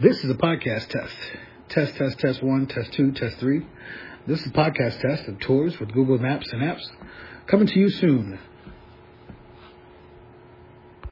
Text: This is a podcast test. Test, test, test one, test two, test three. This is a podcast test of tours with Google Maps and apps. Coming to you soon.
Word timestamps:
This 0.00 0.22
is 0.22 0.30
a 0.30 0.34
podcast 0.34 0.86
test. 0.90 1.16
Test, 1.70 1.96
test, 1.96 2.20
test 2.20 2.40
one, 2.40 2.68
test 2.68 2.92
two, 2.92 3.10
test 3.10 3.38
three. 3.38 3.66
This 4.28 4.40
is 4.42 4.46
a 4.46 4.50
podcast 4.50 5.00
test 5.00 5.26
of 5.26 5.40
tours 5.40 5.80
with 5.80 5.92
Google 5.92 6.18
Maps 6.18 6.52
and 6.52 6.62
apps. 6.62 6.86
Coming 7.48 7.66
to 7.66 7.80
you 7.80 7.90
soon. 7.90 8.38